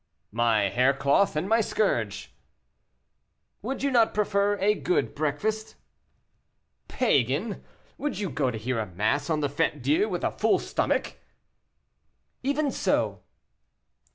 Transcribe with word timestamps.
"My 0.31 0.69
hair 0.69 0.95
cloth 0.95 1.35
and 1.35 1.47
my 1.47 1.61
scourge." 1.61 2.33
"Would 3.61 3.83
you 3.83 3.91
not 3.91 4.15
prefer 4.15 4.57
a 4.57 4.73
good 4.73 5.13
breakfast?" 5.13 5.75
"Pagan, 6.87 7.63
would 7.99 8.17
you 8.17 8.31
go 8.31 8.49
to 8.49 8.57
hear 8.57 8.83
mass 8.83 9.29
on 9.29 9.41
the 9.41 9.47
Fête 9.47 9.83
Dieu 9.83 10.09
with 10.09 10.23
a 10.23 10.31
full 10.31 10.57
stomach?" 10.57 11.19
"Even 12.41 12.71
so." 12.71 13.21